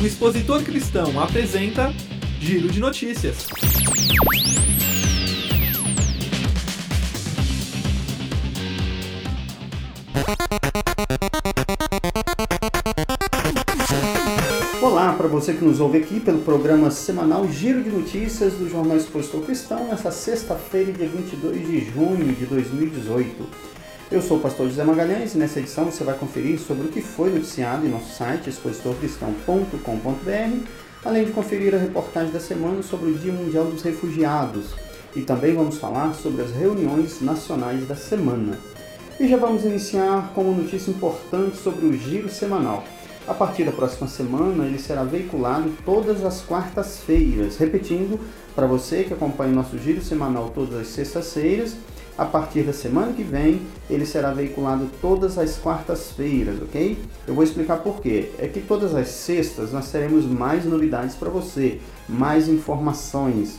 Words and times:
O 0.00 0.06
Expositor 0.06 0.62
Cristão 0.62 1.20
apresenta 1.20 1.92
Giro 2.40 2.68
de 2.68 2.80
Notícias. 2.80 3.46
Olá 14.80 15.12
para 15.12 15.28
você 15.28 15.52
que 15.52 15.62
nos 15.62 15.80
ouve 15.80 15.98
aqui 15.98 16.18
pelo 16.18 16.38
programa 16.38 16.90
semanal 16.90 17.46
Giro 17.46 17.82
de 17.82 17.90
Notícias 17.90 18.54
do 18.54 18.70
Jornal 18.70 18.96
Expositor 18.96 19.42
Cristão, 19.42 19.86
nessa 19.86 20.10
sexta-feira, 20.10 20.94
dia 20.94 21.08
22 21.08 21.66
de 21.66 21.90
junho 21.90 22.34
de 22.34 22.46
2018. 22.46 23.79
Eu 24.10 24.20
sou 24.20 24.38
o 24.38 24.40
pastor 24.40 24.68
José 24.68 24.82
Magalhães 24.82 25.36
e 25.36 25.38
nessa 25.38 25.60
edição 25.60 25.84
você 25.84 26.02
vai 26.02 26.18
conferir 26.18 26.58
sobre 26.58 26.88
o 26.88 26.90
que 26.90 27.00
foi 27.00 27.30
noticiado 27.30 27.86
em 27.86 27.90
nosso 27.90 28.12
site 28.12 28.50
expositorcristão.com.br, 28.50 30.66
além 31.04 31.26
de 31.26 31.30
conferir 31.30 31.72
a 31.76 31.78
reportagem 31.78 32.32
da 32.32 32.40
semana 32.40 32.82
sobre 32.82 33.12
o 33.12 33.14
Dia 33.14 33.32
Mundial 33.32 33.66
dos 33.66 33.82
Refugiados 33.82 34.74
e 35.14 35.20
também 35.20 35.54
vamos 35.54 35.78
falar 35.78 36.12
sobre 36.14 36.42
as 36.42 36.50
reuniões 36.50 37.20
nacionais 37.20 37.86
da 37.86 37.94
semana. 37.94 38.58
E 39.20 39.28
já 39.28 39.36
vamos 39.36 39.64
iniciar 39.64 40.32
com 40.34 40.42
uma 40.42 40.60
notícia 40.60 40.90
importante 40.90 41.56
sobre 41.58 41.86
o 41.86 41.96
giro 41.96 42.28
semanal. 42.28 42.82
A 43.28 43.34
partir 43.34 43.62
da 43.62 43.70
próxima 43.70 44.08
semana, 44.08 44.64
ele 44.64 44.80
será 44.80 45.04
veiculado 45.04 45.72
todas 45.84 46.24
as 46.24 46.42
quartas-feiras. 46.42 47.58
Repetindo, 47.58 48.18
para 48.56 48.66
você 48.66 49.04
que 49.04 49.14
acompanha 49.14 49.52
nosso 49.52 49.78
giro 49.78 50.02
semanal 50.02 50.50
todas 50.52 50.80
as 50.80 50.88
sextas-feiras, 50.88 51.76
a 52.20 52.26
partir 52.26 52.64
da 52.64 52.72
semana 52.74 53.14
que 53.14 53.22
vem, 53.22 53.62
ele 53.88 54.04
será 54.04 54.30
veiculado 54.30 54.90
todas 55.00 55.38
as 55.38 55.56
quartas-feiras, 55.56 56.60
ok? 56.60 56.98
Eu 57.26 57.34
vou 57.34 57.42
explicar 57.42 57.78
por 57.78 58.02
quê. 58.02 58.30
É 58.38 58.46
que 58.46 58.60
todas 58.60 58.94
as 58.94 59.08
sextas 59.08 59.72
nós 59.72 59.90
teremos 59.90 60.26
mais 60.26 60.66
novidades 60.66 61.16
para 61.16 61.30
você, 61.30 61.80
mais 62.06 62.46
informações, 62.46 63.58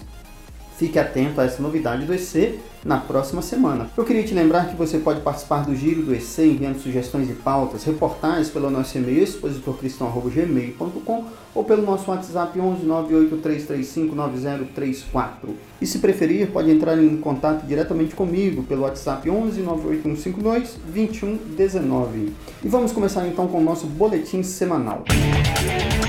Fique 0.81 0.97
atento 0.97 1.39
a 1.39 1.43
essa 1.43 1.61
novidade 1.61 2.07
do 2.07 2.13
EC 2.13 2.57
na 2.83 2.97
próxima 2.97 3.43
semana. 3.43 3.87
Eu 3.95 4.03
queria 4.03 4.23
te 4.23 4.33
lembrar 4.33 4.67
que 4.67 4.75
você 4.75 4.97
pode 4.97 5.21
participar 5.21 5.63
do 5.63 5.75
Giro 5.75 6.01
do 6.01 6.11
EC 6.11 6.39
enviando 6.39 6.79
sugestões 6.79 7.29
e 7.29 7.33
pautas, 7.33 7.83
reportagens 7.83 8.49
pelo 8.49 8.71
nosso 8.71 8.97
e-mail 8.97 9.21
expositorcristão.gmail.com 9.21 11.25
ou 11.53 11.63
pelo 11.63 11.83
nosso 11.83 12.09
WhatsApp 12.09 12.59
11 12.59 12.83
983359034. 12.87 15.49
E 15.79 15.85
se 15.85 15.99
preferir, 15.99 16.47
pode 16.47 16.71
entrar 16.71 16.97
em 16.97 17.15
contato 17.17 17.63
diretamente 17.67 18.15
comigo 18.15 18.63
pelo 18.63 18.81
WhatsApp 18.81 19.29
11 19.29 19.61
98152 19.61 20.77
2119. 20.87 22.33
E 22.63 22.67
vamos 22.67 22.91
começar 22.91 23.27
então 23.27 23.47
com 23.47 23.59
o 23.59 23.63
nosso 23.63 23.85
boletim 23.85 24.41
semanal. 24.41 25.03
Música 25.07 26.00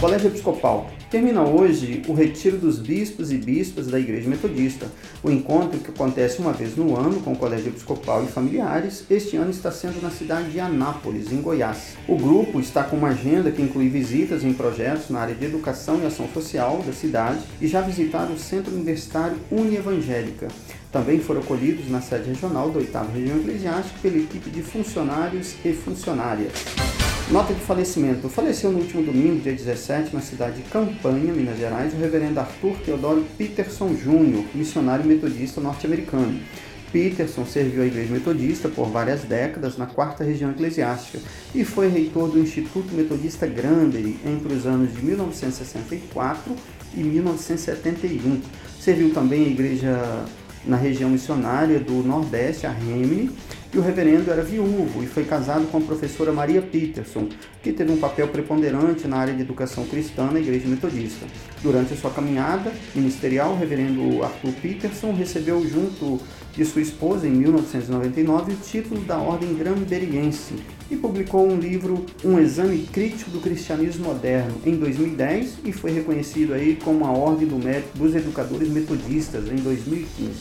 Colégio 0.00 0.28
Episcopal. 0.28 0.88
Termina 1.10 1.42
hoje 1.42 2.02
o 2.06 2.12
retiro 2.12 2.56
dos 2.56 2.78
bispos 2.78 3.32
e 3.32 3.36
bispas 3.36 3.88
da 3.88 3.98
Igreja 3.98 4.28
Metodista. 4.28 4.86
O 5.24 5.30
encontro, 5.30 5.80
que 5.80 5.90
acontece 5.90 6.38
uma 6.38 6.52
vez 6.52 6.76
no 6.76 6.96
ano 6.96 7.20
com 7.20 7.32
o 7.32 7.36
Colégio 7.36 7.70
Episcopal 7.70 8.22
e 8.22 8.28
familiares, 8.28 9.04
este 9.10 9.36
ano 9.36 9.50
está 9.50 9.72
sendo 9.72 10.00
na 10.00 10.10
cidade 10.10 10.52
de 10.52 10.60
Anápolis, 10.60 11.32
em 11.32 11.42
Goiás. 11.42 11.96
O 12.06 12.14
grupo 12.14 12.60
está 12.60 12.84
com 12.84 12.96
uma 12.96 13.08
agenda 13.08 13.50
que 13.50 13.60
inclui 13.60 13.88
visitas 13.88 14.44
em 14.44 14.52
projetos 14.52 15.10
na 15.10 15.18
área 15.18 15.34
de 15.34 15.44
educação 15.44 16.00
e 16.00 16.06
ação 16.06 16.28
social 16.28 16.80
da 16.86 16.92
cidade 16.92 17.40
e 17.60 17.66
já 17.66 17.80
visitaram 17.80 18.34
o 18.34 18.38
Centro 18.38 18.72
Universitário 18.72 19.36
Unievangélica. 19.50 20.46
Também 20.92 21.18
foram 21.18 21.40
acolhidos 21.40 21.90
na 21.90 22.00
sede 22.00 22.28
regional 22.28 22.70
da 22.70 22.78
8 22.78 22.98
Região 23.12 23.38
Eclesiástica 23.38 23.98
pela 24.00 24.16
equipe 24.16 24.48
de 24.48 24.62
funcionários 24.62 25.56
e 25.64 25.72
funcionárias. 25.72 26.52
Nota 27.30 27.52
de 27.52 27.60
falecimento. 27.60 28.26
Faleceu 28.30 28.72
no 28.72 28.78
último 28.78 29.02
domingo, 29.02 29.42
dia 29.42 29.52
17, 29.52 30.14
na 30.14 30.20
cidade 30.22 30.62
de 30.62 30.70
Campanha, 30.70 31.30
Minas 31.30 31.58
Gerais, 31.58 31.92
o 31.92 31.98
reverendo 31.98 32.40
Arthur 32.40 32.74
Teodoro 32.78 33.22
Peterson 33.36 33.88
Jr., 33.92 34.44
missionário 34.54 35.04
metodista 35.04 35.60
norte-americano. 35.60 36.40
Peterson 36.90 37.44
serviu 37.44 37.82
a 37.82 37.86
Igreja 37.86 38.10
Metodista 38.10 38.70
por 38.70 38.88
várias 38.88 39.24
décadas 39.24 39.76
na 39.76 39.84
quarta 39.84 40.24
região 40.24 40.52
eclesiástica 40.52 41.18
e 41.54 41.66
foi 41.66 41.88
reitor 41.88 42.30
do 42.30 42.38
Instituto 42.38 42.94
Metodista 42.94 43.46
Granbury 43.46 44.18
entre 44.24 44.54
os 44.54 44.64
anos 44.64 44.94
de 44.94 45.04
1964 45.04 46.56
e 46.96 47.00
1971. 47.00 48.40
Serviu 48.80 49.12
também 49.12 49.44
a 49.44 49.48
Igreja 49.48 50.24
na 50.64 50.78
região 50.78 51.10
missionária 51.10 51.78
do 51.78 52.02
Nordeste, 52.02 52.66
a 52.66 52.70
Remini, 52.70 53.30
e 53.72 53.78
o 53.78 53.82
reverendo 53.82 54.30
era 54.30 54.42
viúvo 54.42 55.02
e 55.02 55.06
foi 55.06 55.24
casado 55.24 55.66
com 55.66 55.78
a 55.78 55.80
professora 55.80 56.32
Maria 56.32 56.62
Peterson, 56.62 57.28
que 57.62 57.72
teve 57.72 57.92
um 57.92 57.98
papel 57.98 58.28
preponderante 58.28 59.06
na 59.06 59.18
área 59.18 59.34
de 59.34 59.42
educação 59.42 59.84
cristã 59.86 60.30
na 60.30 60.40
Igreja 60.40 60.66
Metodista. 60.66 61.26
Durante 61.62 61.94
sua 61.96 62.10
caminhada 62.10 62.72
ministerial, 62.94 63.52
o 63.52 63.58
reverendo 63.58 64.22
Arthur 64.24 64.52
Peterson 64.62 65.12
recebeu 65.12 65.66
junto 65.68 66.20
de 66.54 66.64
sua 66.64 66.82
esposa, 66.82 67.26
em 67.28 67.30
1999, 67.30 68.52
o 68.52 68.56
título 68.56 69.00
da 69.02 69.18
Ordem 69.18 69.54
Gramberiense 69.54 70.54
e 70.90 70.96
publicou 70.96 71.46
um 71.46 71.56
livro, 71.56 72.04
Um 72.24 72.38
Exame 72.38 72.78
Crítico 72.90 73.30
do 73.30 73.40
Cristianismo 73.40 74.06
Moderno, 74.06 74.54
em 74.64 74.74
2010 74.74 75.58
e 75.64 75.72
foi 75.72 75.92
reconhecido 75.92 76.54
aí 76.54 76.76
como 76.82 77.04
a 77.04 77.10
Ordem 77.10 77.46
do 77.46 77.58
Mérito 77.58 77.96
dos 77.96 78.14
Educadores 78.14 78.70
Metodistas, 78.70 79.46
em 79.46 79.56
2015. 79.56 80.32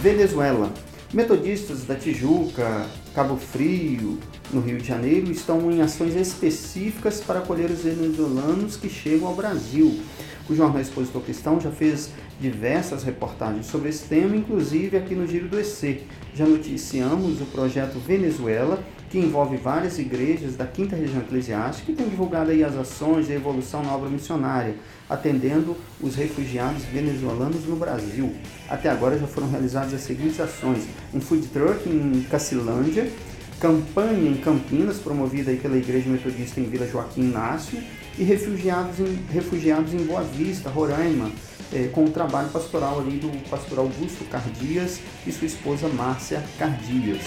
Venezuela. 0.00 0.72
Metodistas 1.12 1.84
da 1.84 1.94
Tijuca, 1.94 2.86
Cabo 3.14 3.36
Frio, 3.36 4.18
no 4.50 4.62
Rio 4.62 4.78
de 4.78 4.88
Janeiro, 4.88 5.30
estão 5.30 5.70
em 5.70 5.82
ações 5.82 6.16
específicas 6.16 7.20
para 7.20 7.40
acolher 7.40 7.70
os 7.70 7.82
venezuelanos 7.82 8.74
que 8.76 8.88
chegam 8.88 9.28
ao 9.28 9.34
Brasil. 9.34 10.00
O 10.48 10.54
jornal 10.54 10.80
Expositor 10.80 11.20
Cristão 11.20 11.60
já 11.60 11.70
fez 11.70 12.10
diversas 12.40 13.02
reportagens 13.02 13.66
sobre 13.66 13.90
esse 13.90 14.04
tema, 14.08 14.34
inclusive 14.34 14.96
aqui 14.96 15.14
no 15.14 15.26
Giro 15.26 15.46
do 15.46 15.60
EC. 15.60 16.04
Já 16.34 16.46
noticiamos 16.46 17.40
o 17.42 17.44
projeto 17.46 17.98
Venezuela, 17.98 18.82
que 19.12 19.18
envolve 19.18 19.58
várias 19.58 19.98
igrejas 19.98 20.56
da 20.56 20.64
quinta 20.64 20.96
região 20.96 21.20
eclesiástica 21.20 21.92
e 21.92 21.94
tem 21.94 22.08
divulgado 22.08 22.50
aí 22.50 22.64
as 22.64 22.74
ações 22.74 23.26
de 23.26 23.34
evolução 23.34 23.82
na 23.82 23.94
obra 23.94 24.08
missionária, 24.08 24.74
atendendo 25.06 25.76
os 26.00 26.16
refugiados 26.16 26.82
venezuelanos 26.86 27.66
no 27.66 27.76
Brasil. 27.76 28.32
Até 28.70 28.88
agora 28.88 29.18
já 29.18 29.26
foram 29.26 29.50
realizadas 29.50 29.92
as 29.92 30.00
seguintes 30.00 30.40
ações: 30.40 30.86
um 31.12 31.20
food 31.20 31.46
truck 31.48 31.86
em 31.86 32.22
Cacilândia, 32.30 33.06
campanha 33.60 34.30
em 34.30 34.36
Campinas, 34.36 34.96
promovida 34.96 35.50
aí 35.50 35.58
pela 35.58 35.76
Igreja 35.76 36.08
Metodista 36.08 36.58
em 36.58 36.64
Vila 36.64 36.88
Joaquim 36.88 37.24
Inácio, 37.24 37.82
e 38.18 38.24
refugiados 38.24 38.98
em, 38.98 39.18
refugiados 39.30 39.92
em 39.92 40.06
Boa 40.06 40.22
Vista, 40.22 40.70
Roraima, 40.70 41.30
é, 41.70 41.88
com 41.88 42.04
o 42.04 42.10
trabalho 42.10 42.48
pastoral 42.48 42.98
ali 42.98 43.18
do 43.18 43.28
pastor 43.50 43.80
Augusto 43.80 44.24
Cardias 44.30 45.00
e 45.26 45.32
sua 45.32 45.46
esposa 45.46 45.86
Márcia 45.88 46.42
Cardias. 46.58 47.20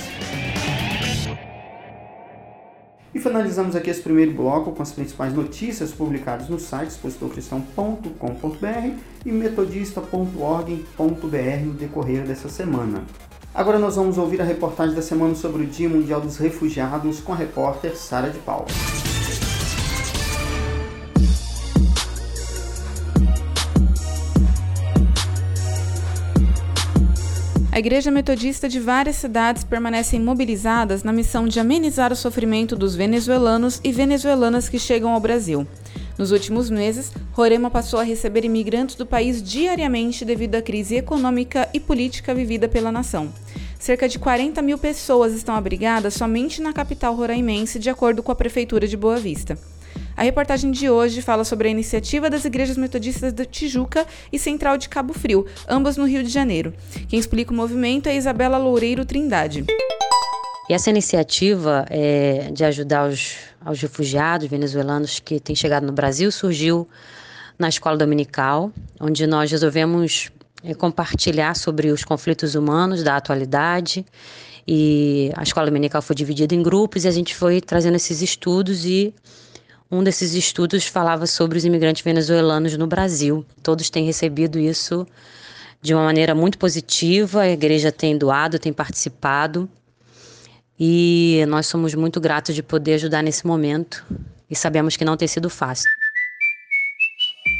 E 3.15 3.19
finalizamos 3.19 3.75
aqui 3.77 3.89
esse 3.89 4.01
primeiro 4.01 4.33
bloco 4.33 4.73
com 4.73 4.83
as 4.83 4.91
principais 4.91 5.33
notícias 5.33 5.93
publicadas 5.93 6.49
no 6.49 6.59
site 6.59 6.89
expositorcristão.com.br 6.89 8.99
e 9.25 9.31
metodista.org.br 9.31 11.65
no 11.65 11.73
decorrer 11.75 12.27
dessa 12.27 12.49
semana. 12.49 13.05
Agora 13.53 13.79
nós 13.79 13.95
vamos 13.95 14.17
ouvir 14.17 14.41
a 14.41 14.43
reportagem 14.43 14.93
da 14.93 15.01
semana 15.01 15.33
sobre 15.33 15.63
o 15.63 15.65
Dia 15.65 15.87
Mundial 15.87 16.19
dos 16.19 16.35
Refugiados 16.35 17.21
com 17.21 17.31
a 17.31 17.37
repórter 17.37 17.95
Sara 17.95 18.29
de 18.29 18.39
Paula. 18.39 18.67
A 27.75 27.79
Igreja 27.79 28.09
Metodista 28.09 28.69
de 28.69 28.79
várias 28.79 29.17
cidades 29.17 29.65
permanecem 29.65 30.17
mobilizadas 30.17 31.03
na 31.03 31.11
missão 31.11 31.45
de 31.45 31.59
amenizar 31.59 32.09
o 32.09 32.15
sofrimento 32.15 32.73
dos 32.73 32.95
venezuelanos 32.95 33.81
e 33.83 33.91
venezuelanas 33.91 34.69
que 34.69 34.79
chegam 34.79 35.11
ao 35.11 35.19
Brasil. 35.19 35.67
Nos 36.17 36.31
últimos 36.31 36.69
meses, 36.69 37.11
Roraima 37.33 37.69
passou 37.69 37.99
a 37.99 38.03
receber 38.03 38.45
imigrantes 38.45 38.95
do 38.95 39.05
país 39.05 39.43
diariamente 39.43 40.23
devido 40.23 40.55
à 40.55 40.61
crise 40.61 40.95
econômica 40.95 41.67
e 41.73 41.79
política 41.81 42.33
vivida 42.33 42.69
pela 42.69 42.93
nação. 42.93 43.27
Cerca 43.77 44.07
de 44.07 44.19
40 44.19 44.61
mil 44.61 44.77
pessoas 44.77 45.33
estão 45.33 45.53
abrigadas 45.53 46.13
somente 46.13 46.61
na 46.61 46.71
capital 46.71 47.13
roraimense, 47.13 47.77
de 47.77 47.89
acordo 47.89 48.23
com 48.23 48.31
a 48.31 48.35
Prefeitura 48.35 48.87
de 48.87 48.95
Boa 48.95 49.17
Vista. 49.17 49.59
A 50.17 50.23
reportagem 50.23 50.71
de 50.71 50.89
hoje 50.89 51.21
fala 51.21 51.43
sobre 51.43 51.67
a 51.67 51.71
iniciativa 51.71 52.29
das 52.29 52.45
igrejas 52.45 52.77
metodistas 52.77 53.33
da 53.33 53.43
Tijuca 53.43 54.07
e 54.31 54.39
Central 54.39 54.77
de 54.77 54.87
Cabo 54.87 55.13
Frio, 55.13 55.45
ambas 55.67 55.97
no 55.97 56.05
Rio 56.05 56.23
de 56.23 56.29
Janeiro. 56.29 56.73
Quem 57.09 57.19
explica 57.19 57.51
o 57.51 57.55
movimento 57.55 58.07
é 58.07 58.15
Isabela 58.15 58.57
Loureiro 58.57 59.03
Trindade. 59.03 59.65
E 60.69 60.73
essa 60.73 60.89
iniciativa 60.89 61.85
é, 61.89 62.49
de 62.49 62.63
ajudar 62.63 63.09
os, 63.09 63.35
aos 63.63 63.81
refugiados 63.81 64.47
venezuelanos 64.47 65.19
que 65.19 65.37
têm 65.37 65.55
chegado 65.55 65.85
no 65.85 65.91
Brasil 65.91 66.31
surgiu 66.31 66.87
na 67.59 67.67
escola 67.67 67.97
dominical, 67.97 68.71
onde 68.99 69.27
nós 69.27 69.51
resolvemos 69.51 70.31
é, 70.63 70.73
compartilhar 70.73 71.57
sobre 71.57 71.91
os 71.91 72.05
conflitos 72.05 72.55
humanos 72.55 73.03
da 73.03 73.17
atualidade. 73.17 74.05
E 74.65 75.29
a 75.35 75.43
escola 75.43 75.65
dominical 75.67 76.01
foi 76.01 76.15
dividida 76.15 76.55
em 76.55 76.63
grupos 76.63 77.03
e 77.03 77.07
a 77.09 77.11
gente 77.11 77.35
foi 77.35 77.59
trazendo 77.59 77.95
esses 77.95 78.21
estudos 78.21 78.85
e 78.85 79.13
um 79.91 80.03
desses 80.03 80.33
estudos 80.33 80.87
falava 80.87 81.27
sobre 81.27 81.57
os 81.57 81.65
imigrantes 81.65 82.03
venezuelanos 82.03 82.77
no 82.77 82.87
Brasil. 82.87 83.45
Todos 83.61 83.89
têm 83.89 84.05
recebido 84.05 84.59
isso 84.59 85.07
de 85.81 85.93
uma 85.93 86.03
maneira 86.03 86.33
muito 86.33 86.57
positiva, 86.57 87.41
a 87.41 87.49
igreja 87.49 87.91
tem 87.91 88.17
doado, 88.17 88.57
tem 88.57 88.73
participado. 88.73 89.69
E 90.79 91.45
nós 91.47 91.67
somos 91.67 91.93
muito 91.93 92.19
gratos 92.19 92.55
de 92.55 92.63
poder 92.63 92.95
ajudar 92.95 93.21
nesse 93.21 93.45
momento 93.45 94.05
e 94.49 94.55
sabemos 94.55 94.97
que 94.97 95.05
não 95.05 95.15
tem 95.15 95.27
sido 95.27 95.49
fácil. 95.49 95.89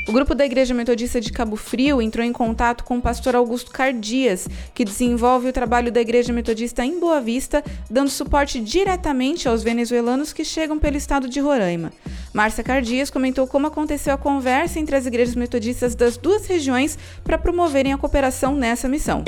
O 0.08 0.12
grupo 0.12 0.36
da 0.36 0.46
Igreja 0.46 0.72
Metodista 0.72 1.20
de 1.20 1.32
Cabo 1.32 1.56
Frio 1.56 2.00
entrou 2.00 2.24
em 2.24 2.32
contato 2.32 2.84
com 2.84 3.00
o 3.00 3.02
pastor 3.02 3.36
Augusto 3.36 3.72
Cardias, 3.72 4.48
que 4.72 4.86
desenvolve 4.86 5.50
o 5.50 5.54
trabalho 5.54 5.92
da 5.92 6.00
Igreja 6.00 6.32
Metodista 6.32 6.86
em 6.86 7.00
Boa 7.00 7.20
Vista, 7.20 7.64
dando 7.90 8.12
suporte 8.12 8.60
diretamente 8.60 9.48
aos 9.50 9.64
venezuelanos 9.64 10.32
que 10.32 10.46
chegam 10.46 10.78
pelo 10.78 10.96
estado 10.96 11.28
de 11.28 11.40
Roraima. 11.40 11.92
Márcia 12.32 12.64
Cardias 12.64 13.10
comentou 13.10 13.48
como 13.48 13.66
aconteceu 13.66 14.14
a 14.14 14.18
conversa 14.18 14.80
entre 14.80 14.96
as 14.96 15.08
igrejas 15.08 15.34
metodistas 15.34 15.96
das 15.96 16.18
duas 16.18 16.46
regiões 16.46 17.00
para 17.24 17.40
promoverem 17.40 17.92
a 17.92 17.98
cooperação 17.98 18.54
nessa 18.54 18.88
missão. 18.88 19.24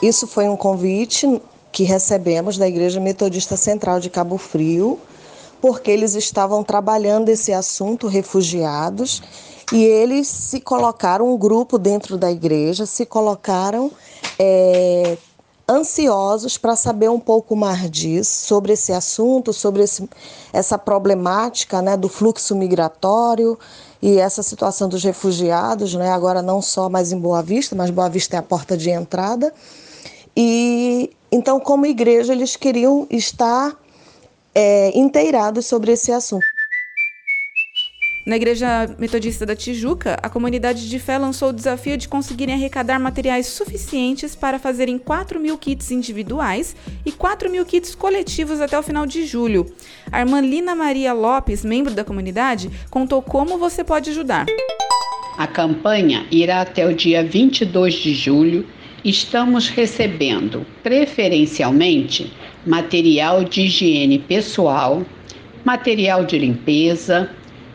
Isso 0.00 0.28
foi 0.28 0.48
um 0.48 0.56
convite 0.56 1.26
que 1.72 1.82
recebemos 1.82 2.56
da 2.56 2.68
Igreja 2.68 3.00
Metodista 3.00 3.56
Central 3.56 3.98
de 3.98 4.08
Cabo 4.08 4.38
Frio, 4.38 5.00
porque 5.60 5.90
eles 5.90 6.14
estavam 6.14 6.62
trabalhando 6.62 7.28
esse 7.28 7.52
assunto 7.52 8.06
refugiados 8.06 9.20
e 9.72 9.84
eles 9.84 10.26
se 10.26 10.60
colocaram, 10.60 11.32
um 11.32 11.36
grupo 11.36 11.78
dentro 11.78 12.16
da 12.16 12.30
igreja, 12.30 12.86
se 12.86 13.06
colocaram 13.06 13.90
é, 14.38 15.16
ansiosos 15.68 16.58
para 16.58 16.74
saber 16.74 17.08
um 17.08 17.20
pouco 17.20 17.54
mais 17.54 17.88
disso, 17.88 18.46
sobre 18.46 18.72
esse 18.72 18.92
assunto, 18.92 19.52
sobre 19.52 19.84
esse, 19.84 20.08
essa 20.52 20.76
problemática 20.76 21.80
né, 21.80 21.96
do 21.96 22.08
fluxo 22.08 22.56
migratório 22.56 23.56
e 24.02 24.18
essa 24.18 24.42
situação 24.42 24.88
dos 24.88 25.04
refugiados, 25.04 25.94
né, 25.94 26.10
agora 26.10 26.42
não 26.42 26.60
só 26.60 26.88
mais 26.88 27.12
em 27.12 27.18
Boa 27.18 27.42
Vista, 27.42 27.76
mas 27.76 27.90
Boa 27.90 28.08
Vista 28.08 28.34
é 28.36 28.38
a 28.40 28.42
porta 28.42 28.76
de 28.76 28.90
entrada. 28.90 29.54
E 30.36 31.10
então, 31.30 31.60
como 31.60 31.86
igreja, 31.86 32.32
eles 32.32 32.56
queriam 32.56 33.06
estar 33.08 33.76
é, 34.52 34.98
inteirados 34.98 35.66
sobre 35.66 35.92
esse 35.92 36.10
assunto. 36.10 36.44
Na 38.30 38.36
Igreja 38.36 38.88
Metodista 38.96 39.44
da 39.44 39.56
Tijuca, 39.56 40.16
a 40.22 40.28
comunidade 40.28 40.88
de 40.88 40.98
fé 41.00 41.18
lançou 41.18 41.48
o 41.48 41.52
desafio 41.52 41.96
de 41.96 42.08
conseguirem 42.08 42.54
arrecadar 42.54 42.96
materiais 43.00 43.48
suficientes 43.48 44.36
para 44.36 44.56
fazerem 44.56 44.98
4 44.98 45.40
mil 45.40 45.58
kits 45.58 45.90
individuais 45.90 46.76
e 47.04 47.10
4 47.10 47.50
mil 47.50 47.66
kits 47.66 47.92
coletivos 47.92 48.60
até 48.60 48.78
o 48.78 48.84
final 48.84 49.04
de 49.04 49.26
julho. 49.26 49.66
A 50.12 50.20
irmã 50.20 50.40
Lina 50.40 50.76
Maria 50.76 51.12
Lopes, 51.12 51.64
membro 51.64 51.92
da 51.92 52.04
comunidade, 52.04 52.70
contou 52.88 53.20
como 53.20 53.58
você 53.58 53.82
pode 53.82 54.10
ajudar. 54.10 54.46
A 55.36 55.48
campanha 55.48 56.24
irá 56.30 56.60
até 56.60 56.86
o 56.86 56.94
dia 56.94 57.24
22 57.24 57.94
de 57.94 58.14
julho. 58.14 58.64
Estamos 59.04 59.68
recebendo, 59.68 60.64
preferencialmente, 60.84 62.32
material 62.64 63.42
de 63.42 63.62
higiene 63.62 64.20
pessoal, 64.20 65.04
material 65.64 66.24
de 66.24 66.38
limpeza, 66.38 67.28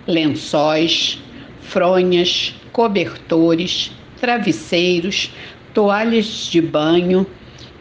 lençóis, 0.07 1.19
fronhas, 1.62 2.54
cobertores, 2.72 3.92
travesseiros, 4.19 5.31
toalhas 5.74 6.48
de 6.52 6.62
banho. 6.62 7.25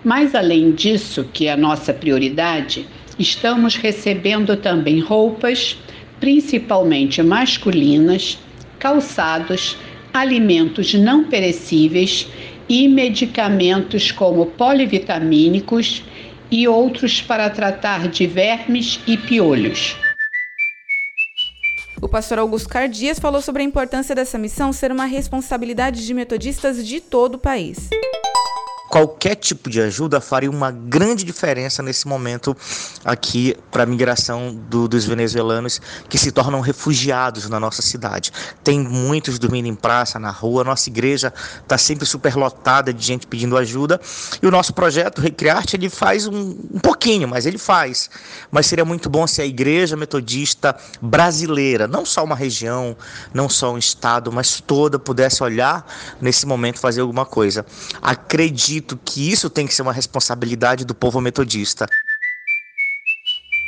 Mas 0.05 0.35
além 0.35 0.73
disso, 0.73 1.27
que 1.33 1.47
é 1.47 1.53
a 1.53 1.57
nossa 1.57 1.93
prioridade, 1.93 2.87
estamos 3.19 3.77
recebendo 3.77 4.57
também 4.57 5.01
roupas, 5.01 5.79
principalmente 6.21 7.23
masculinas, 7.23 8.39
calçados, 8.79 9.77
alimentos 10.13 10.95
não 10.95 11.25
perecíveis 11.25 12.29
e 12.69 12.89
medicamentos 12.89 14.13
como 14.13 14.47
polivitamínicos 14.47 16.03
e 16.51 16.69
outros 16.69 17.21
para 17.21 17.51
tratar 17.51 18.09
de 18.09 18.27
vermes 18.27 19.01
e 19.07 19.17
piolhos. 19.17 19.97
O 22.05 22.09
pastor 22.09 22.39
Augusto 22.39 22.69
Cardias 22.69 23.19
falou 23.19 23.41
sobre 23.41 23.63
a 23.63 23.65
importância 23.65 24.15
dessa 24.15 24.37
missão 24.37 24.75
ser 24.75 24.93
uma 24.93 25.07
responsabilidade 25.07 26.05
de 26.05 26.13
metodistas 26.13 26.87
de 26.87 27.01
todo 27.01 27.37
o 27.37 27.39
país 27.39 27.89
qualquer 28.95 29.35
tipo 29.35 29.69
de 29.69 29.81
ajuda 29.81 30.21
faria 30.21 30.49
uma 30.49 30.71
grande 30.71 31.25
diferença 31.25 31.83
nesse 31.83 32.07
momento 32.07 32.57
aqui 33.05 33.57
para 33.69 33.83
a 33.83 33.87
migração 33.87 34.55
do, 34.55 34.87
dos 34.87 35.05
venezuelanos 35.05 35.81
que 36.09 36.17
se 36.17 36.31
tornam 36.31 36.61
refugiados 36.61 37.51
na 37.51 37.59
nossa 37.59 37.83
cidade. 37.83 38.31
Tem 38.63 38.79
muitos 38.79 39.37
dormindo 39.37 39.67
em 39.67 39.75
praça, 39.75 40.21
na 40.21 40.31
rua, 40.31 40.63
nossa 40.63 40.89
igreja 40.89 41.35
está 41.61 41.77
sempre 41.77 42.07
superlotada 42.07 42.95
de 42.95 43.05
gente 43.05 43.27
pedindo 43.27 43.57
ajuda 43.57 44.01
e 44.41 44.47
o 44.47 44.51
nosso 44.53 44.73
projeto 44.73 45.21
Recriarte 45.21 45.75
ele 45.75 45.91
faz 45.91 46.29
um, 46.29 46.55
um 46.75 46.79
pouquinho, 46.79 47.27
mas 47.27 47.47
ele 47.47 47.59
faz. 47.59 48.09
Mas 48.49 48.67
seria 48.67 48.85
muito 48.85 49.11
bom 49.11 49.27
se 49.27 49.43
a 49.43 49.45
igreja 49.45 49.97
metodista 49.97 50.77
brasileira, 51.03 51.89
não 51.89 52.07
só 52.07 52.23
uma 52.23 52.37
região, 52.37 52.97
não 53.33 53.49
só 53.49 53.73
um 53.73 53.79
estado, 53.79 54.31
mas 54.31 54.61
toda 54.61 55.01
pudesse 55.01 55.43
olhar 55.43 55.85
nesse 56.21 56.47
momento 56.47 56.79
fazer 56.79 57.01
alguma 57.01 57.27
coisa. 57.27 57.67
Acredito 58.01 58.84
acredito 58.85 59.01
que 59.05 59.33
isso 59.33 59.49
tem 59.49 59.67
que 59.67 59.75
ser 59.75 59.83
uma 59.83 59.93
responsabilidade 59.93 60.85
do 60.85 60.95
povo 60.95 61.21
metodista. 61.21 61.89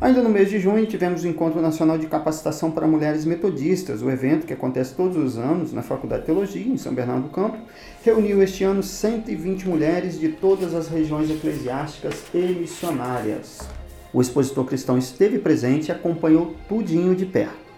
Ainda 0.00 0.22
no 0.22 0.30
mês 0.30 0.48
de 0.48 0.58
junho, 0.58 0.86
tivemos 0.86 1.24
o 1.24 1.28
Encontro 1.28 1.60
Nacional 1.60 1.98
de 1.98 2.06
Capacitação 2.06 2.70
para 2.70 2.86
Mulheres 2.86 3.26
Metodistas. 3.26 4.00
O 4.00 4.08
evento, 4.08 4.46
que 4.46 4.52
acontece 4.54 4.94
todos 4.94 5.14
os 5.14 5.36
anos 5.36 5.74
na 5.74 5.82
Faculdade 5.82 6.22
de 6.22 6.26
Teologia, 6.26 6.72
em 6.72 6.78
São 6.78 6.94
Bernardo 6.94 7.24
do 7.24 7.28
Campo, 7.28 7.58
reuniu 8.02 8.42
este 8.42 8.64
ano 8.64 8.82
120 8.82 9.68
mulheres 9.68 10.18
de 10.18 10.30
todas 10.30 10.74
as 10.74 10.88
regiões 10.88 11.28
eclesiásticas 11.28 12.14
e 12.32 12.38
missionárias. 12.38 13.58
O 14.10 14.22
expositor 14.22 14.64
cristão 14.64 14.96
esteve 14.96 15.38
presente 15.38 15.88
e 15.88 15.92
acompanhou 15.92 16.54
tudinho 16.66 17.14
de 17.14 17.26
perto. 17.26 17.70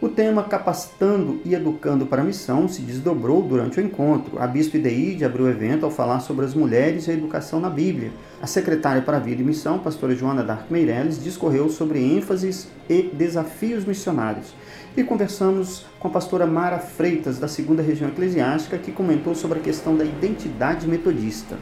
O 0.00 0.08
tema 0.08 0.44
Capacitando 0.44 1.42
e 1.44 1.54
Educando 1.54 2.06
para 2.06 2.22
a 2.22 2.24
Missão 2.24 2.68
se 2.68 2.80
desdobrou 2.80 3.42
durante 3.42 3.78
o 3.78 3.82
encontro. 3.82 4.38
A 4.38 4.46
Bispo 4.46 4.78
Ideide 4.78 5.26
abriu 5.26 5.44
o 5.44 5.50
evento 5.50 5.84
ao 5.84 5.90
falar 5.90 6.20
sobre 6.20 6.46
as 6.46 6.54
mulheres 6.54 7.06
e 7.06 7.10
a 7.10 7.14
educação 7.14 7.60
na 7.60 7.68
Bíblia. 7.68 8.12
A 8.40 8.46
secretária 8.46 9.00
para 9.00 9.16
a 9.16 9.20
Vida 9.20 9.40
e 9.40 9.44
Missão, 9.44 9.78
pastora 9.78 10.14
Joana 10.14 10.42
Dark 10.42 10.70
Meirelles, 10.70 11.22
discorreu 11.22 11.68
sobre 11.70 11.98
ênfases 11.98 12.68
e 12.88 13.02
desafios 13.02 13.84
missionários. 13.84 14.54
E 14.96 15.02
conversamos 15.02 15.84
com 15.98 16.08
a 16.08 16.10
pastora 16.10 16.46
Mara 16.46 16.78
Freitas, 16.78 17.38
da 17.38 17.48
segunda 17.48 17.82
região 17.82 18.08
eclesiástica, 18.08 18.78
que 18.78 18.92
comentou 18.92 19.34
sobre 19.34 19.58
a 19.58 19.62
questão 19.62 19.96
da 19.96 20.04
identidade 20.04 20.86
metodista. 20.86 21.58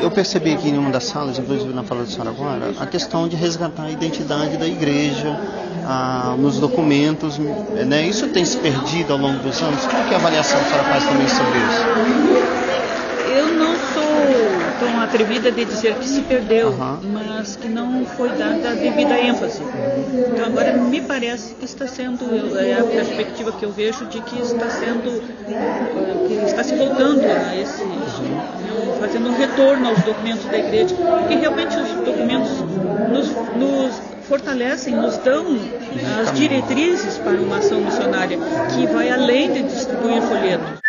Eu 0.00 0.10
percebi 0.10 0.52
aqui 0.52 0.68
em 0.68 0.78
uma 0.78 0.90
das 0.90 1.04
salas, 1.04 1.38
inclusive 1.38 1.72
na 1.72 1.82
fala 1.82 2.02
da 2.02 2.06
senhora 2.06 2.30
agora, 2.30 2.74
a 2.78 2.86
questão 2.86 3.28
de 3.28 3.34
resgatar 3.34 3.84
a 3.84 3.90
identidade 3.90 4.56
da 4.56 4.66
igreja 4.66 5.36
ah, 5.84 6.36
nos 6.38 6.58
documentos. 6.60 7.38
Né? 7.38 8.06
Isso 8.06 8.28
tem 8.28 8.44
se 8.44 8.58
perdido 8.58 9.12
ao 9.12 9.18
longo 9.18 9.42
dos 9.42 9.60
anos? 9.60 9.84
Como 9.86 10.02
é 10.02 10.08
que 10.08 10.14
a 10.14 10.18
avaliação 10.18 10.60
que 10.60 10.66
a 10.66 10.68
senhora 10.70 10.88
faz 10.88 11.04
também 11.04 11.28
sobre 11.28 11.58
isso? 11.58 11.82
Eu 13.36 13.54
não 13.54 13.71
tão 14.82 15.00
atrevida 15.00 15.52
de 15.52 15.64
dizer 15.64 15.94
que 15.94 16.08
se 16.08 16.20
perdeu, 16.22 16.68
uhum. 16.68 16.98
mas 17.12 17.54
que 17.54 17.68
não 17.68 18.04
foi 18.04 18.30
dada 18.30 18.70
a 18.70 18.74
devida 18.74 19.18
ênfase. 19.18 19.62
Então 20.32 20.46
agora 20.46 20.76
me 20.76 21.00
parece 21.00 21.54
que 21.54 21.64
está 21.64 21.86
sendo, 21.86 22.24
é 22.58 22.74
a 22.74 22.84
perspectiva 22.84 23.52
que 23.52 23.64
eu 23.64 23.70
vejo 23.70 24.06
de 24.06 24.20
que 24.20 24.40
está 24.40 24.68
sendo, 24.68 25.22
que 26.26 26.34
está 26.44 26.64
se 26.64 26.74
voltando 26.74 27.24
a 27.24 27.56
esse, 27.56 27.82
fazendo 28.98 29.28
um 29.28 29.36
retorno 29.36 29.88
aos 29.88 30.02
documentos 30.02 30.44
da 30.46 30.58
igreja, 30.58 30.94
porque 30.94 31.34
realmente 31.36 31.76
os 31.76 31.90
documentos 32.04 32.50
nos, 33.08 33.28
nos 33.56 34.02
fortalecem, 34.22 34.94
nos 34.96 35.16
dão 35.18 35.44
as 36.20 36.32
diretrizes 36.32 37.18
para 37.18 37.34
uma 37.34 37.58
ação 37.58 37.80
missionária 37.80 38.38
que 38.74 38.86
vai 38.86 39.10
além 39.10 39.52
de 39.52 39.62
distribuir 39.62 40.22
folhetos. 40.22 40.81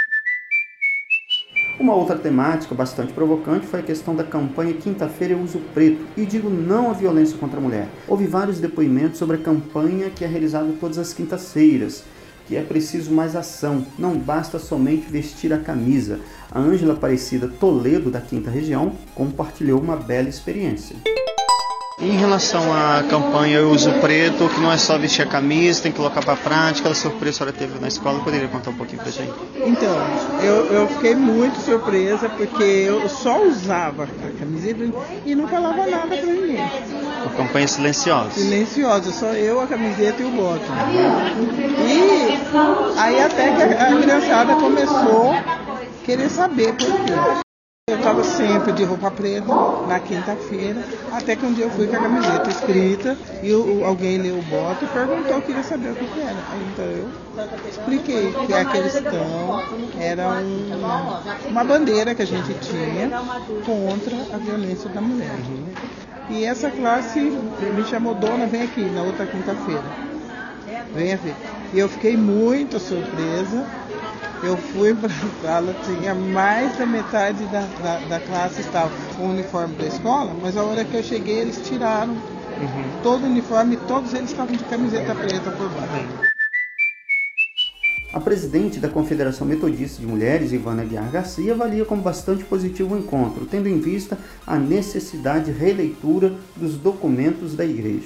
Uma 1.79 1.95
outra 1.95 2.15
temática 2.15 2.75
bastante 2.75 3.13
provocante 3.13 3.65
foi 3.65 3.79
a 3.79 3.83
questão 3.83 4.15
da 4.15 4.23
campanha 4.23 4.73
Quinta-feira 4.73 5.33
Eu 5.33 5.41
Uso 5.41 5.59
Preto 5.73 6.05
e 6.15 6.25
digo 6.25 6.49
não 6.49 6.91
à 6.91 6.93
violência 6.93 7.37
contra 7.37 7.57
a 7.57 7.61
mulher. 7.61 7.87
Houve 8.07 8.27
vários 8.27 8.59
depoimentos 8.59 9.17
sobre 9.17 9.37
a 9.37 9.39
campanha 9.39 10.11
que 10.11 10.23
é 10.23 10.27
realizada 10.27 10.71
todas 10.79 10.99
as 10.99 11.13
quintas-feiras 11.13 12.03
que 12.45 12.55
é 12.57 12.61
preciso 12.61 13.11
mais 13.11 13.35
ação, 13.35 13.85
não 13.97 14.17
basta 14.17 14.59
somente 14.59 15.09
vestir 15.09 15.53
a 15.53 15.57
camisa. 15.57 16.19
A 16.51 16.59
Ângela 16.59 16.93
Aparecida 16.93 17.47
Toledo, 17.47 18.11
da 18.11 18.19
Quinta 18.19 18.49
Região, 18.49 18.93
compartilhou 19.15 19.79
uma 19.79 19.95
bela 19.95 20.27
experiência. 20.27 20.97
Em 22.03 22.17
relação 22.17 22.61
à 22.73 23.01
campanha 23.09 23.59
Eu 23.59 23.69
Uso 23.69 23.89
Preto, 24.01 24.49
que 24.49 24.59
não 24.59 24.69
é 24.69 24.77
só 24.77 24.97
vestir 24.97 25.21
a 25.21 25.25
camisa, 25.25 25.83
tem 25.83 25.91
que 25.91 25.97
colocar 25.97 26.21
para 26.21 26.35
prática, 26.35 26.89
a 26.89 26.93
surpresa 26.93 27.23
que 27.23 27.29
a 27.29 27.33
senhora 27.33 27.53
teve 27.53 27.79
na 27.79 27.87
escola, 27.87 28.19
poderia 28.19 28.49
contar 28.49 28.71
um 28.71 28.75
pouquinho 28.75 29.01
para 29.01 29.09
gente? 29.09 29.31
Então, 29.55 29.95
eu, 30.41 30.65
eu 30.65 30.87
fiquei 30.89 31.15
muito 31.15 31.61
surpresa 31.61 32.27
porque 32.27 32.61
eu 32.61 33.07
só 33.07 33.41
usava 33.45 34.03
a 34.03 34.39
camiseta 34.39 34.83
e 35.25 35.33
não 35.33 35.47
falava 35.47 35.85
nada 35.85 36.07
para 36.07 36.25
ninguém. 36.25 36.57
Uma 37.21 37.31
campanha 37.37 37.67
silenciosa. 37.69 38.31
Silenciosa, 38.31 39.11
só 39.13 39.27
eu, 39.27 39.61
a 39.61 39.67
camiseta 39.67 40.21
e 40.21 40.25
o 40.25 40.31
boto. 40.31 40.65
E 41.87 42.99
aí 42.99 43.21
até 43.21 43.55
que 43.55 43.61
a 43.61 44.01
criançada 44.01 44.55
começou 44.55 45.31
a 45.31 45.79
querer 46.03 46.29
saber 46.29 46.73
por 46.73 46.87
quê. 46.87 47.43
Eu 47.89 47.97
estava 47.97 48.23
sempre 48.23 48.71
de 48.71 48.85
roupa 48.85 49.11
preta 49.11 49.53
na 49.89 49.99
quinta-feira, 49.99 50.81
até 51.11 51.35
que 51.35 51.45
um 51.45 51.51
dia 51.51 51.65
eu 51.65 51.69
fui 51.69 51.85
com 51.85 51.97
a 51.97 51.99
camiseta 51.99 52.49
escrita 52.49 53.17
e 53.43 53.51
o, 53.51 53.83
alguém 53.83 54.19
leu 54.19 54.37
o 54.37 54.41
voto 54.41 54.85
e 54.85 54.87
perguntou, 54.87 55.41
queria 55.41 55.63
saber 55.63 55.91
o 55.91 55.95
que, 55.95 56.07
que 56.07 56.21
era. 56.21 56.37
Então 56.71 56.85
eu 56.85 57.09
expliquei 57.69 58.31
que 58.31 58.53
aquele 58.53 58.87
estão 58.87 59.61
era 59.99 60.29
um, 60.29 61.49
uma 61.49 61.63
bandeira 61.65 62.15
que 62.15 62.21
a 62.21 62.25
gente 62.25 62.53
tinha 62.61 63.09
contra 63.65 64.15
a 64.33 64.37
violência 64.37 64.89
da 64.89 65.01
mulher. 65.01 65.35
E 66.29 66.45
essa 66.45 66.71
classe 66.71 67.19
me 67.19 67.83
chamou, 67.83 68.15
dona, 68.15 68.47
vem 68.47 68.61
aqui 68.61 68.85
na 68.85 69.01
outra 69.01 69.25
quinta-feira. 69.25 69.83
Venha 70.95 71.17
ver. 71.17 71.35
E 71.73 71.79
eu 71.79 71.89
fiquei 71.89 72.15
muito 72.15 72.79
surpresa 72.79 73.65
eu 74.43 74.57
fui 74.57 74.93
para 74.93 75.09
a 75.09 75.41
sala, 75.41 75.75
tinha 75.85 76.13
mais 76.13 76.77
da 76.77 76.85
metade 76.85 77.43
da, 77.45 77.61
da, 77.81 77.99
da, 78.07 78.19
classe 78.19 78.61
estava 78.61 78.91
com 79.15 79.27
o 79.27 79.29
uniforme 79.29 79.75
da 79.75 79.85
escola, 79.85 80.35
mas 80.41 80.57
a 80.57 80.63
hora 80.63 80.83
que 80.83 80.95
eu 80.95 81.03
cheguei 81.03 81.39
eles 81.39 81.61
tiraram 81.65 82.11
uhum. 82.11 83.01
todo 83.01 83.23
o 83.23 83.25
uniforme 83.25 83.75
e 83.75 83.77
todos 83.87 84.13
eles 84.13 84.31
estavam 84.31 84.55
de 84.55 84.63
camiseta 84.65 85.15
preta 85.15 85.49
por 85.51 85.69
baixo. 85.69 86.33
A 88.13 88.19
presidente 88.19 88.79
da 88.79 88.89
Confederação 88.89 89.47
Metodista 89.47 89.99
de 89.99 90.05
Mulheres, 90.05 90.51
Ivana 90.51 90.83
Guiar 90.83 91.09
Garcia, 91.09 91.53
avalia 91.53 91.83
como 91.83 92.01
bastante 92.01 92.43
positivo 92.43 92.93
o 92.93 92.97
encontro, 92.97 93.45
tendo 93.45 93.67
em 93.67 93.79
vista 93.79 94.19
a 94.45 94.55
necessidade 94.59 95.45
de 95.45 95.51
releitura 95.51 96.31
dos 96.55 96.77
documentos 96.77 97.55
da 97.55 97.65
Igreja. 97.65 98.03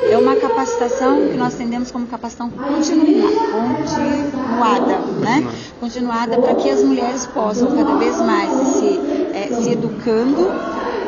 É 0.00 0.16
uma 0.16 0.36
capacitação 0.36 1.28
que 1.28 1.36
nós 1.36 1.54
entendemos 1.54 1.90
como 1.90 2.06
capacitação 2.06 2.50
continua, 2.50 3.30
continuada, 3.50 4.98
né? 5.20 5.46
Continuada 5.80 6.38
para 6.38 6.54
que 6.54 6.70
as 6.70 6.82
mulheres 6.84 7.26
possam 7.26 7.76
cada 7.76 7.96
vez 7.96 8.16
mais 8.20 8.50
se, 8.50 9.00
é, 9.34 9.48
se 9.60 9.70
educando. 9.72 10.50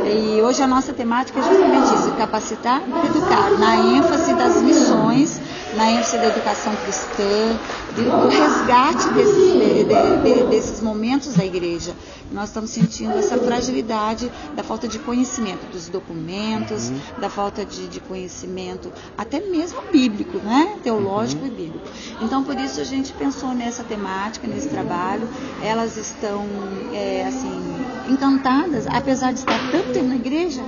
E 0.04 0.42
hoje 0.42 0.62
a 0.62 0.66
nossa 0.66 0.92
temática 0.92 1.38
é 1.38 1.42
justamente 1.42 1.94
isso, 1.94 2.10
capacitar 2.16 2.82
educar, 2.82 3.50
na 3.58 3.76
ênfase 3.76 4.34
das 4.34 4.60
missões 4.60 5.40
na 5.76 5.90
ênfase 5.90 6.18
da 6.18 6.26
educação 6.26 6.74
cristã, 6.76 7.58
do 7.94 8.28
resgate 8.28 9.08
desses, 9.14 9.52
de, 9.52 9.84
de, 9.84 10.46
desses 10.50 10.80
momentos 10.80 11.34
da 11.34 11.44
igreja. 11.44 11.94
Nós 12.32 12.48
estamos 12.48 12.70
sentindo 12.70 13.12
essa 13.18 13.36
fragilidade 13.36 14.30
da 14.54 14.62
falta 14.62 14.86
de 14.86 14.98
conhecimento 15.00 15.70
dos 15.72 15.88
documentos, 15.88 16.88
uhum. 16.88 17.00
da 17.20 17.28
falta 17.28 17.64
de, 17.64 17.88
de, 17.88 18.00
conhecimento, 18.00 18.92
até 19.18 19.40
mesmo 19.40 19.82
bíblico, 19.90 20.38
né? 20.38 20.76
teológico 20.82 21.42
uhum. 21.42 21.48
e 21.48 21.50
bíblico. 21.50 21.88
Então, 22.20 22.44
por 22.44 22.56
isso 22.56 22.80
a 22.80 22.84
gente 22.84 23.12
pensou 23.12 23.52
nessa 23.52 23.82
temática, 23.82 24.46
nesse 24.46 24.68
trabalho. 24.68 25.28
Elas 25.62 25.96
estão, 25.96 26.46
é, 26.92 27.24
assim, 27.26 27.60
encantadas, 28.08 28.86
apesar 28.86 29.32
de 29.32 29.40
estar 29.40 29.70
tanto 29.70 29.92
tempo 29.92 30.06
na 30.06 30.16
igreja, 30.16 30.62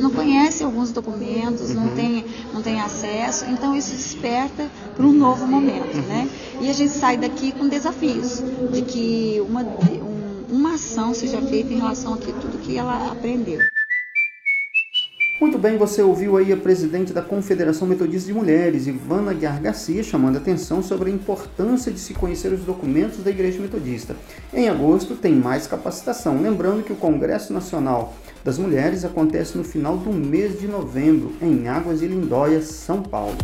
não 0.00 0.10
conhece 0.10 0.64
alguns 0.64 0.90
documentos, 0.92 1.70
uhum. 1.70 1.74
não, 1.76 1.88
tem, 1.94 2.24
não 2.54 2.62
tem 2.62 2.80
acesso, 2.80 3.44
então 3.46 3.76
isso 3.76 3.92
desperta 3.92 4.25
para 4.94 5.06
um 5.06 5.12
novo 5.12 5.46
momento, 5.46 5.96
uhum. 5.96 6.02
né? 6.02 6.28
E 6.60 6.70
a 6.70 6.72
gente 6.72 6.92
sai 6.92 7.16
daqui 7.16 7.52
com 7.52 7.68
desafios 7.68 8.42
de 8.72 8.82
que 8.82 9.42
uma, 9.46 9.62
um, 9.62 10.44
uma 10.50 10.74
ação 10.74 11.14
seja 11.14 11.40
feita 11.42 11.72
em 11.72 11.76
relação 11.76 12.14
a 12.14 12.16
tudo 12.16 12.58
que 12.62 12.76
ela 12.76 13.12
aprendeu. 13.12 13.60
Muito 15.38 15.58
bem, 15.58 15.76
você 15.76 16.00
ouviu 16.00 16.38
aí 16.38 16.50
a 16.50 16.56
presidente 16.56 17.12
da 17.12 17.20
Confederação 17.20 17.86
Metodista 17.86 18.26
de 18.26 18.32
Mulheres, 18.32 18.86
Ivana 18.86 19.34
Guiar 19.34 19.60
Garcia, 19.60 20.02
chamando 20.02 20.38
atenção 20.38 20.82
sobre 20.82 21.10
a 21.10 21.12
importância 21.12 21.92
de 21.92 22.00
se 22.00 22.14
conhecer 22.14 22.54
os 22.54 22.60
documentos 22.60 23.18
da 23.18 23.30
Igreja 23.30 23.60
Metodista. 23.60 24.16
Em 24.50 24.66
agosto 24.70 25.14
tem 25.14 25.34
mais 25.34 25.66
capacitação, 25.66 26.40
lembrando 26.40 26.82
que 26.82 26.92
o 26.92 26.96
Congresso 26.96 27.52
Nacional 27.52 28.14
das 28.42 28.56
Mulheres 28.56 29.04
acontece 29.04 29.58
no 29.58 29.64
final 29.64 29.98
do 29.98 30.10
mês 30.10 30.58
de 30.58 30.66
novembro, 30.66 31.34
em 31.42 31.68
Águas 31.68 32.00
de 32.00 32.06
Lindóia, 32.06 32.62
São 32.62 33.02
Paulo. 33.02 33.36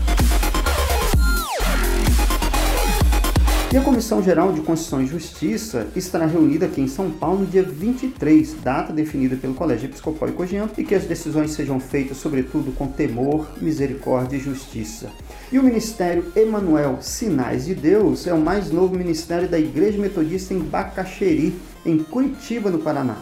E 3.72 3.76
a 3.78 3.80
Comissão 3.80 4.22
Geral 4.22 4.52
de 4.52 4.60
Constituição 4.60 5.00
e 5.00 5.06
Justiça 5.06 5.86
estará 5.96 6.26
reunida 6.26 6.66
aqui 6.66 6.82
em 6.82 6.86
São 6.86 7.10
Paulo 7.10 7.38
no 7.38 7.46
dia 7.46 7.62
23, 7.62 8.56
data 8.62 8.92
definida 8.92 9.34
pelo 9.34 9.54
Colégio 9.54 9.86
Episcopal 9.86 10.28
e 10.28 10.32
Cogiano, 10.32 10.70
e 10.76 10.84
que 10.84 10.94
as 10.94 11.04
decisões 11.04 11.52
sejam 11.52 11.80
feitas, 11.80 12.18
sobretudo, 12.18 12.70
com 12.72 12.86
temor, 12.86 13.48
misericórdia 13.62 14.36
e 14.36 14.40
justiça. 14.40 15.08
E 15.50 15.58
o 15.58 15.62
Ministério 15.62 16.30
Emanuel 16.36 16.98
Sinais 17.00 17.64
de 17.64 17.74
Deus 17.74 18.26
é 18.26 18.34
o 18.34 18.38
mais 18.38 18.70
novo 18.70 18.94
ministério 18.94 19.48
da 19.48 19.58
Igreja 19.58 19.98
Metodista 19.98 20.52
em 20.52 20.58
Bacaxeri, 20.58 21.58
em 21.86 21.96
Curitiba, 21.96 22.68
no 22.68 22.80
Paraná. 22.80 23.16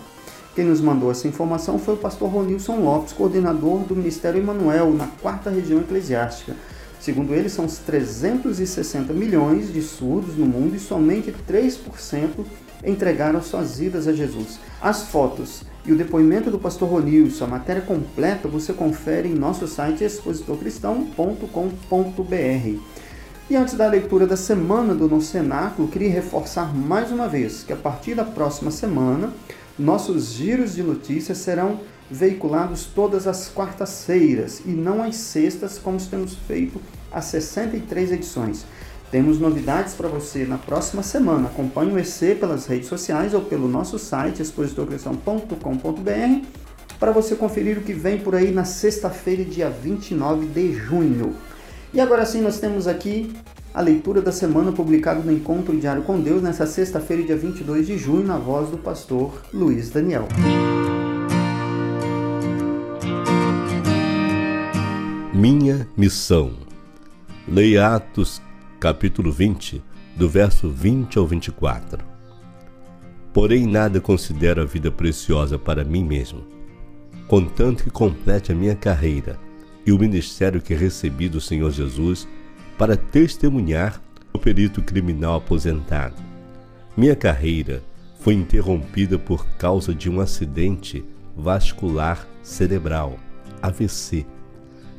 Quem 0.56 0.64
nos 0.64 0.80
mandou 0.80 1.12
essa 1.12 1.28
informação 1.28 1.78
foi 1.78 1.94
o 1.94 1.98
pastor 1.98 2.28
Ronilson 2.28 2.80
Lopes, 2.80 3.12
coordenador 3.12 3.84
do 3.84 3.94
Ministério 3.94 4.40
Emanuel, 4.40 4.92
na 4.92 5.06
quarta 5.06 5.48
região 5.48 5.78
eclesiástica. 5.78 6.56
Segundo 7.00 7.34
ele, 7.34 7.48
são 7.48 7.64
os 7.64 7.78
360 7.78 9.14
milhões 9.14 9.72
de 9.72 9.80
surdos 9.80 10.36
no 10.36 10.44
mundo 10.44 10.76
e 10.76 10.78
somente 10.78 11.34
3% 11.48 12.44
entregaram 12.84 13.42
suas 13.42 13.78
vidas 13.78 14.06
a 14.06 14.12
Jesus. 14.12 14.60
As 14.82 15.04
fotos 15.04 15.62
e 15.84 15.92
o 15.92 15.96
depoimento 15.96 16.50
do 16.50 16.58
pastor 16.58 16.90
Ronilson, 16.90 17.44
a 17.44 17.48
matéria 17.48 17.80
completa, 17.80 18.46
você 18.46 18.74
confere 18.74 19.28
em 19.28 19.34
nosso 19.34 19.66
site 19.66 20.04
expositorcristão.com.br. 20.04 22.78
E 23.48 23.56
antes 23.56 23.72
da 23.74 23.88
leitura 23.88 24.26
da 24.26 24.36
semana 24.36 24.94
do 24.94 25.08
nosso 25.08 25.28
cenáculo, 25.28 25.88
queria 25.88 26.10
reforçar 26.10 26.76
mais 26.76 27.10
uma 27.10 27.26
vez 27.26 27.62
que 27.62 27.72
a 27.72 27.76
partir 27.76 28.14
da 28.14 28.24
próxima 28.24 28.70
semana, 28.70 29.32
nossos 29.78 30.34
giros 30.34 30.74
de 30.74 30.82
notícias 30.82 31.38
serão 31.38 31.80
veiculados 32.10 32.86
todas 32.86 33.26
as 33.26 33.48
quartas-feiras 33.48 34.62
e 34.66 34.70
não 34.70 35.02
às 35.02 35.16
sextas, 35.16 35.78
como 35.78 36.00
temos 36.00 36.34
feito 36.34 36.80
há 37.12 37.20
63 37.20 38.12
edições. 38.12 38.64
Temos 39.10 39.40
novidades 39.40 39.94
para 39.94 40.08
você 40.08 40.44
na 40.44 40.56
próxima 40.56 41.02
semana. 41.02 41.48
Acompanhe 41.48 41.92
o 41.92 41.98
EC 41.98 42.38
pelas 42.38 42.66
redes 42.66 42.88
sociais 42.88 43.34
ou 43.34 43.42
pelo 43.42 43.68
nosso 43.68 43.98
site 43.98 44.40
expositorcristão.com.br 44.40 46.46
para 46.98 47.12
você 47.12 47.34
conferir 47.34 47.78
o 47.78 47.80
que 47.80 47.92
vem 47.92 48.18
por 48.18 48.34
aí 48.34 48.52
na 48.52 48.64
sexta-feira, 48.64 49.44
dia 49.44 49.70
29 49.70 50.46
de 50.46 50.74
junho. 50.74 51.34
E 51.92 52.00
agora 52.00 52.26
sim, 52.26 52.40
nós 52.40 52.60
temos 52.60 52.86
aqui 52.86 53.34
a 53.72 53.80
leitura 53.80 54.20
da 54.20 54.30
semana 54.30 54.70
publicada 54.70 55.20
no 55.20 55.32
Encontro 55.32 55.76
Diário 55.76 56.02
com 56.02 56.20
Deus 56.20 56.42
nesta 56.42 56.66
sexta-feira, 56.66 57.22
dia 57.22 57.36
22 57.36 57.86
de 57.86 57.96
junho, 57.96 58.26
na 58.26 58.36
voz 58.36 58.68
do 58.68 58.78
pastor 58.78 59.32
Luiz 59.52 59.90
Daniel. 59.90 60.28
Minha 65.40 65.88
missão. 65.96 66.52
Leia 67.48 67.94
Atos, 67.96 68.42
capítulo 68.78 69.32
20, 69.32 69.82
do 70.14 70.28
verso 70.28 70.68
20 70.68 71.18
ao 71.18 71.26
24. 71.26 72.04
Porém, 73.32 73.66
nada 73.66 74.02
considero 74.02 74.60
a 74.60 74.66
vida 74.66 74.90
preciosa 74.90 75.58
para 75.58 75.82
mim 75.82 76.04
mesmo, 76.04 76.44
contanto 77.26 77.84
que 77.84 77.90
complete 77.90 78.52
a 78.52 78.54
minha 78.54 78.76
carreira 78.76 79.38
e 79.86 79.92
o 79.92 79.98
ministério 79.98 80.60
que 80.60 80.74
recebi 80.74 81.26
do 81.26 81.40
Senhor 81.40 81.70
Jesus 81.70 82.28
para 82.76 82.94
testemunhar 82.94 83.98
o 84.34 84.38
perito 84.38 84.82
criminal 84.82 85.36
aposentado. 85.36 86.22
Minha 86.94 87.16
carreira 87.16 87.82
foi 88.18 88.34
interrompida 88.34 89.18
por 89.18 89.46
causa 89.56 89.94
de 89.94 90.10
um 90.10 90.20
acidente 90.20 91.02
vascular 91.34 92.28
cerebral, 92.42 93.18
AVC, 93.62 94.26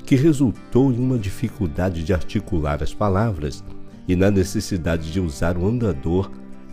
que 0.06 0.16
resultou 0.16 0.92
em 0.92 0.98
uma 0.98 1.18
dificuldade 1.18 2.04
de 2.04 2.14
articular 2.14 2.82
as 2.82 2.94
palavras 2.94 3.64
e 4.08 4.16
na 4.16 4.32
necessidade 4.32 5.12
de 5.12 5.20
usar 5.20 5.58
o 5.58 5.68
andador 5.68 6.32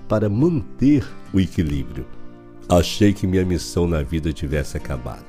para 0.09 0.29
manter 0.29 1.07
o 1.33 1.41
equilíbrio. 1.41 2.07
Achei 2.69 3.13
que 3.13 3.27
minha 3.27 3.45
missão 3.45 3.87
na 3.87 4.03
vida 4.03 4.33
tivesse 4.33 4.77
acabado, 4.77 5.25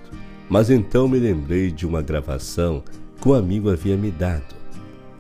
mas 0.50 0.70
então 0.70 1.08
me 1.08 1.20
lembrei 1.20 1.72
de 1.72 1.86
uma 1.86 2.02
gravação 2.02 2.84
que 3.22 3.28
um 3.28 3.34
amigo 3.34 3.70
havia 3.70 3.98
me 3.98 4.12
dado 4.12 4.60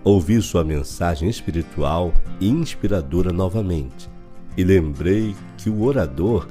Ouvi 0.04 0.42
sua 0.42 0.64
mensagem 0.64 1.30
espiritual 1.30 2.14
e 2.40 2.48
inspiradora 2.48 3.34
novamente 3.34 4.10
e 4.56 4.64
lembrei 4.64 5.36
que 5.58 5.70
o 5.70 5.84
orador 5.84 6.48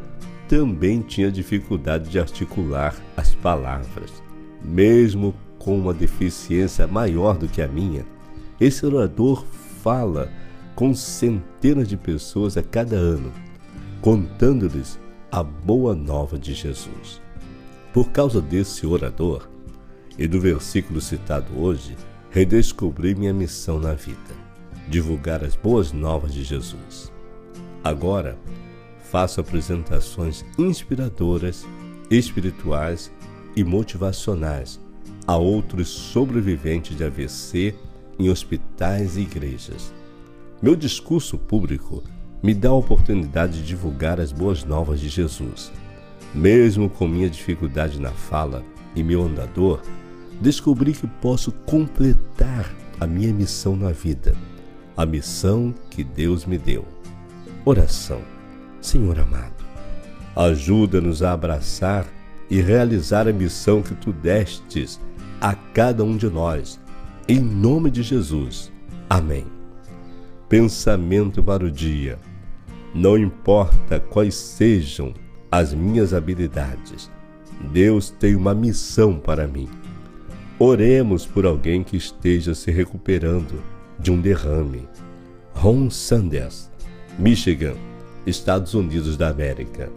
também 0.46 1.00
tinha 1.00 1.30
dificuldade 1.30 2.10
de 2.10 2.18
articular 2.18 2.94
as 3.16 3.34
palavras. 3.34 4.22
Mesmo 4.62 5.34
com 5.58 5.78
uma 5.78 5.92
deficiência 5.92 6.86
maior 6.86 7.36
do 7.36 7.48
que 7.48 7.60
a 7.60 7.68
minha, 7.68 8.06
esse 8.60 8.84
orador 8.84 9.44
fala 9.82 10.30
com 10.74 10.94
centenas 10.94 11.88
de 11.88 11.96
pessoas 11.96 12.56
a 12.56 12.62
cada 12.62 12.96
ano, 12.96 13.32
contando-lhes 14.00 14.98
a 15.30 15.42
boa 15.42 15.94
nova 15.94 16.38
de 16.38 16.54
Jesus. 16.54 17.20
Por 17.92 18.10
causa 18.10 18.40
desse 18.40 18.86
orador 18.86 19.48
e 20.16 20.26
do 20.26 20.40
versículo 20.40 21.00
citado 21.00 21.58
hoje, 21.60 21.96
redescobri 22.30 23.14
minha 23.14 23.32
missão 23.32 23.78
na 23.78 23.94
vida: 23.94 24.34
divulgar 24.88 25.44
as 25.44 25.56
boas 25.56 25.92
novas 25.92 26.32
de 26.32 26.44
Jesus. 26.44 27.12
Agora, 27.82 28.38
faço 29.10 29.40
apresentações 29.40 30.44
inspiradoras, 30.58 31.66
espirituais 32.10 33.12
e 33.56 33.64
motivacionais 33.64 34.80
a 35.28 35.36
outros 35.36 35.90
sobreviventes 35.90 36.96
de 36.96 37.04
AVC 37.04 37.74
em 38.18 38.30
hospitais 38.30 39.18
e 39.18 39.20
igrejas. 39.20 39.92
Meu 40.62 40.74
discurso 40.74 41.36
público 41.36 42.02
me 42.42 42.54
dá 42.54 42.70
a 42.70 42.74
oportunidade 42.74 43.58
de 43.58 43.66
divulgar 43.66 44.18
as 44.18 44.32
boas 44.32 44.64
novas 44.64 45.00
de 45.00 45.10
Jesus. 45.10 45.70
Mesmo 46.34 46.88
com 46.88 47.06
minha 47.06 47.28
dificuldade 47.28 48.00
na 48.00 48.10
fala 48.10 48.64
e 48.96 49.02
meu 49.02 49.22
andador, 49.22 49.82
descobri 50.40 50.94
que 50.94 51.06
posso 51.06 51.52
completar 51.66 52.74
a 52.98 53.06
minha 53.06 53.32
missão 53.32 53.76
na 53.76 53.92
vida, 53.92 54.34
a 54.96 55.04
missão 55.04 55.74
que 55.90 56.02
Deus 56.02 56.46
me 56.46 56.56
deu. 56.56 56.86
Oração. 57.66 58.22
Senhor 58.80 59.18
amado, 59.18 59.62
ajuda-nos 60.34 61.22
a 61.22 61.32
abraçar 61.32 62.06
e 62.48 62.62
realizar 62.62 63.28
a 63.28 63.32
missão 63.32 63.82
que 63.82 63.94
tu 63.94 64.10
destes 64.10 64.98
cada 65.78 66.02
um 66.02 66.16
de 66.16 66.28
nós. 66.28 66.80
Em 67.28 67.38
nome 67.38 67.88
de 67.88 68.02
Jesus. 68.02 68.72
Amém. 69.08 69.44
Pensamento 70.48 71.40
para 71.40 71.64
o 71.64 71.70
dia. 71.70 72.18
Não 72.92 73.16
importa 73.16 74.00
quais 74.00 74.34
sejam 74.34 75.14
as 75.48 75.72
minhas 75.72 76.12
habilidades, 76.12 77.08
Deus 77.72 78.10
tem 78.10 78.34
uma 78.34 78.56
missão 78.56 79.20
para 79.20 79.46
mim. 79.46 79.68
Oremos 80.58 81.24
por 81.24 81.46
alguém 81.46 81.84
que 81.84 81.96
esteja 81.96 82.56
se 82.56 82.72
recuperando 82.72 83.62
de 84.00 84.10
um 84.10 84.20
derrame. 84.20 84.82
Ron 85.54 85.90
Sanders, 85.90 86.68
Michigan, 87.16 87.76
Estados 88.26 88.74
Unidos 88.74 89.16
da 89.16 89.28
América. 89.28 89.92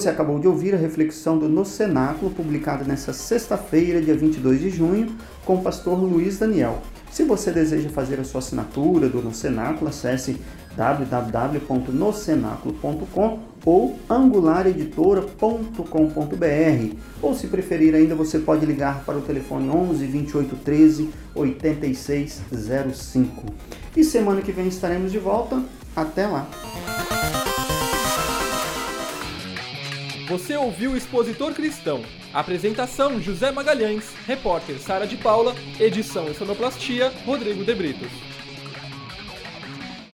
Você 0.00 0.08
acabou 0.08 0.38
de 0.38 0.48
ouvir 0.48 0.74
a 0.74 0.78
reflexão 0.78 1.38
do 1.38 1.46
No 1.46 1.62
Cenáculo, 1.62 2.30
publicada 2.30 2.84
nesta 2.84 3.12
sexta-feira, 3.12 4.00
dia 4.00 4.14
22 4.14 4.58
de 4.58 4.70
junho, 4.70 5.14
com 5.44 5.56
o 5.56 5.62
pastor 5.62 6.02
Luiz 6.02 6.38
Daniel. 6.38 6.80
Se 7.10 7.22
você 7.22 7.50
deseja 7.50 7.90
fazer 7.90 8.18
a 8.18 8.24
sua 8.24 8.38
assinatura 8.38 9.10
do 9.10 9.20
No 9.20 9.34
Cenáculo, 9.34 9.90
acesse 9.90 10.40
www.nocenáculo.com 10.74 13.40
ou 13.62 13.98
angulareditora.com.br. 14.08 16.96
Ou 17.20 17.34
se 17.34 17.46
preferir 17.48 17.94
ainda, 17.94 18.14
você 18.14 18.38
pode 18.38 18.64
ligar 18.64 19.04
para 19.04 19.18
o 19.18 19.20
telefone 19.20 19.68
11 19.68 20.06
28 20.06 20.56
13 20.64 21.10
8605. 21.34 23.44
E 23.94 24.02
semana 24.02 24.40
que 24.40 24.50
vem 24.50 24.68
estaremos 24.68 25.12
de 25.12 25.18
volta. 25.18 25.62
Até 25.94 26.26
lá! 26.26 26.48
Você 30.30 30.56
ouviu 30.56 30.92
o 30.92 30.96
Expositor 30.96 31.52
Cristão. 31.52 32.04
Apresentação 32.32 33.20
José 33.20 33.50
Magalhães, 33.50 34.14
repórter 34.28 34.78
Sara 34.78 35.04
de 35.04 35.16
Paula, 35.16 35.56
edição 35.80 36.30
e 36.30 36.34
sonoplastia 36.34 37.12
Rodrigo 37.26 37.64
de 37.64 37.74
Britos. 37.74 38.29